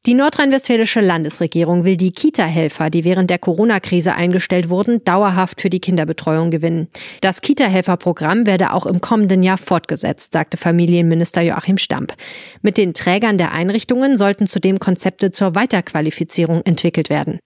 Die 0.06 0.14
nordrhein-westfälische 0.14 1.02
Landesregierung 1.02 1.84
will 1.84 1.98
die 1.98 2.12
Kita-Helfer, 2.12 2.92
die 2.92 3.04
während 3.04 3.32
der 3.32 3.40
Corona-Krise 3.40 4.14
eingestellt 4.14 4.70
wurden, 4.70 5.04
dauerhaft 5.04 5.62
für 5.62 5.72
die 5.72 5.80
Kinderbetreuung 5.80 6.52
gewinnen. 6.52 6.90
Das 7.22 7.42
Kita-Helfer-Programm 7.42 8.46
werde 8.46 8.72
auch 8.74 8.86
im 8.86 9.02
kommenden 9.02 9.42
Jahr 9.42 9.58
fortgesetzt, 9.58 10.34
sagte 10.34 10.58
Familienminister 10.58 11.42
Joachim 11.42 11.80
Stamp. 11.80 12.14
Mit 12.62 12.78
den 12.78 12.94
Trägern 12.94 13.40
der 13.40 13.52
Einrichtungen 13.52 14.16
sollten 14.16 14.46
zudem 14.46 14.78
Konzepte 14.78 15.32
zur 15.32 15.56
Weiterqualifizierung 15.56 16.62
entwickelt 16.66 17.10
werden. 17.10 17.40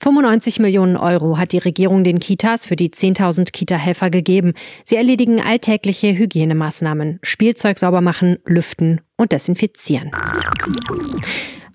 95 0.00 0.60
Millionen 0.60 0.96
Euro 0.96 1.38
hat 1.38 1.52
die 1.52 1.58
Regierung 1.58 2.04
den 2.04 2.18
Kitas 2.18 2.66
für 2.66 2.76
die 2.76 2.90
10.000 2.90 3.52
Kita-Helfer 3.52 4.10
gegeben. 4.10 4.52
Sie 4.84 4.96
erledigen 4.96 5.40
alltägliche 5.40 6.16
Hygienemaßnahmen, 6.16 7.18
Spielzeug 7.22 7.78
sauber 7.78 8.00
machen, 8.00 8.38
lüften 8.44 9.00
und 9.16 9.32
desinfizieren. 9.32 10.10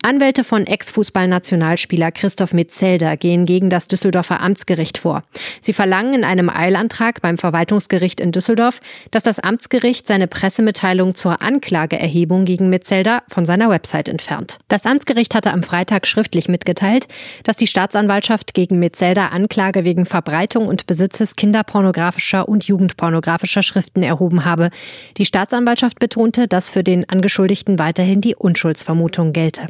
Anwälte 0.03 0.43
von 0.43 0.65
Ex-Fußballnationalspieler 0.65 2.11
Christoph 2.11 2.53
Metzelder 2.53 3.17
gehen 3.17 3.45
gegen 3.45 3.69
das 3.69 3.87
Düsseldorfer 3.87 4.41
Amtsgericht 4.41 4.97
vor. 4.97 5.23
Sie 5.61 5.73
verlangen 5.73 6.15
in 6.15 6.23
einem 6.23 6.49
Eilantrag 6.49 7.21
beim 7.21 7.37
Verwaltungsgericht 7.37 8.19
in 8.19 8.31
Düsseldorf, 8.31 8.81
dass 9.11 9.21
das 9.21 9.39
Amtsgericht 9.39 10.07
seine 10.07 10.27
Pressemitteilung 10.27 11.15
zur 11.15 11.41
Anklageerhebung 11.41 12.45
gegen 12.45 12.69
Metzelder 12.69 13.21
von 13.27 13.45
seiner 13.45 13.69
Website 13.69 14.09
entfernt. 14.09 14.57
Das 14.69 14.85
Amtsgericht 14.85 15.35
hatte 15.35 15.53
am 15.53 15.61
Freitag 15.61 16.07
schriftlich 16.07 16.47
mitgeteilt, 16.47 17.07
dass 17.43 17.57
die 17.57 17.67
Staatsanwaltschaft 17.67 18.55
gegen 18.55 18.79
Metzelder 18.79 19.31
Anklage 19.31 19.83
wegen 19.83 20.05
Verbreitung 20.05 20.67
und 20.67 20.87
Besitzes 20.87 21.35
kinderpornografischer 21.35 22.49
und 22.49 22.63
jugendpornografischer 22.63 23.61
Schriften 23.61 24.01
erhoben 24.01 24.45
habe. 24.45 24.71
Die 25.17 25.25
Staatsanwaltschaft 25.25 25.99
betonte, 25.99 26.47
dass 26.47 26.71
für 26.71 26.83
den 26.83 27.07
Angeschuldigten 27.07 27.77
weiterhin 27.77 28.21
die 28.21 28.35
Unschuldsvermutung 28.35 29.33
gelte. 29.33 29.67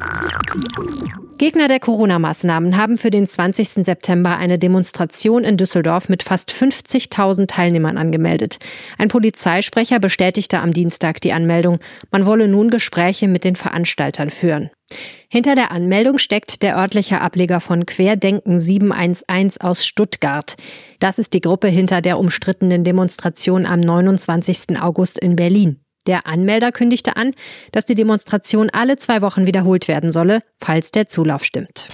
Gegner 1.38 1.66
der 1.66 1.80
Corona-Maßnahmen 1.80 2.76
haben 2.76 2.96
für 2.96 3.10
den 3.10 3.26
20. 3.26 3.84
September 3.84 4.36
eine 4.36 4.60
Demonstration 4.60 5.42
in 5.42 5.56
Düsseldorf 5.56 6.08
mit 6.08 6.22
fast 6.22 6.52
50.000 6.52 7.48
Teilnehmern 7.48 7.98
angemeldet. 7.98 8.58
Ein 8.96 9.08
Polizeisprecher 9.08 9.98
bestätigte 9.98 10.60
am 10.60 10.72
Dienstag 10.72 11.20
die 11.20 11.32
Anmeldung. 11.32 11.80
Man 12.12 12.26
wolle 12.26 12.46
nun 12.46 12.70
Gespräche 12.70 13.26
mit 13.26 13.42
den 13.42 13.56
Veranstaltern 13.56 14.30
führen. 14.30 14.70
Hinter 15.28 15.54
der 15.54 15.72
Anmeldung 15.72 16.18
steckt 16.18 16.62
der 16.62 16.76
örtliche 16.76 17.20
Ableger 17.20 17.60
von 17.60 17.86
Querdenken 17.86 18.60
711 18.60 19.56
aus 19.60 19.84
Stuttgart. 19.84 20.54
Das 21.00 21.18
ist 21.18 21.32
die 21.32 21.40
Gruppe 21.40 21.68
hinter 21.68 22.02
der 22.02 22.18
umstrittenen 22.18 22.84
Demonstration 22.84 23.66
am 23.66 23.80
29. 23.80 24.80
August 24.80 25.18
in 25.18 25.34
Berlin. 25.34 25.80
Der 26.06 26.26
Anmelder 26.26 26.72
kündigte 26.72 27.16
an, 27.16 27.32
dass 27.72 27.84
die 27.84 27.94
Demonstration 27.94 28.70
alle 28.70 28.96
zwei 28.96 29.22
Wochen 29.22 29.46
wiederholt 29.46 29.88
werden 29.88 30.12
solle, 30.12 30.42
falls 30.56 30.90
der 30.90 31.06
Zulauf 31.06 31.44
stimmt. 31.44 31.88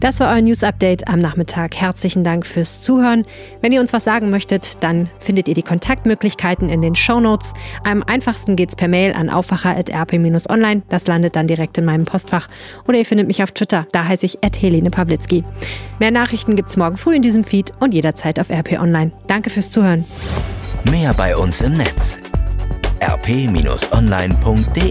Das 0.00 0.20
war 0.20 0.34
euer 0.34 0.42
News 0.42 0.62
Update 0.62 1.08
am 1.08 1.20
Nachmittag. 1.20 1.74
Herzlichen 1.74 2.22
Dank 2.22 2.46
fürs 2.46 2.82
Zuhören. 2.82 3.24
Wenn 3.62 3.72
ihr 3.72 3.80
uns 3.80 3.94
was 3.94 4.04
sagen 4.04 4.28
möchtet, 4.28 4.84
dann 4.84 5.08
findet 5.20 5.48
ihr 5.48 5.54
die 5.54 5.62
Kontaktmöglichkeiten 5.62 6.68
in 6.68 6.82
den 6.82 6.94
Show 6.94 7.18
Notes. 7.18 7.54
Am 7.82 8.02
einfachsten 8.02 8.56
geht's 8.56 8.76
per 8.76 8.88
Mail 8.88 9.14
an 9.14 9.30
aufwacher.rp-online. 9.30 10.82
Das 10.90 11.06
landet 11.06 11.34
dann 11.34 11.48
direkt 11.48 11.78
in 11.78 11.86
meinem 11.86 12.04
Postfach. 12.04 12.48
Oder 12.86 12.98
ihr 12.98 13.06
findet 13.06 13.26
mich 13.26 13.42
auf 13.42 13.52
Twitter. 13.52 13.86
Da 13.92 14.04
heiße 14.04 14.26
ich 14.26 14.38
Helene 14.56 14.90
Pawlitzki. 14.90 15.44
Mehr 15.98 16.10
Nachrichten 16.10 16.56
gibt's 16.56 16.76
morgen 16.76 16.98
früh 16.98 17.16
in 17.16 17.22
diesem 17.22 17.42
Feed 17.42 17.72
und 17.80 17.94
jederzeit 17.94 18.38
auf 18.38 18.50
RP 18.50 18.78
Online. 18.78 19.12
Danke 19.26 19.48
fürs 19.48 19.70
Zuhören. 19.70 20.04
Mehr 20.90 21.14
bei 21.14 21.36
uns 21.36 21.62
im 21.62 21.74
Netz 21.74 22.20
rp-online.de 23.00 24.86